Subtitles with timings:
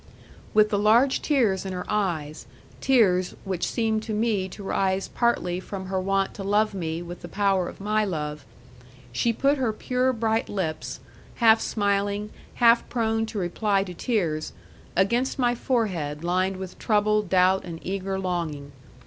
[0.55, 2.47] With the large tears in her eyes
[2.79, 7.21] tears which seemed to me to rise partly from her want to love me with
[7.21, 8.43] the power of my love
[9.11, 11.01] she put her pure bright lips,
[11.35, 14.53] half smiling, half prone to reply to tears,
[14.95, 18.71] against my forehead lined with trouble, doubt, and eager longing.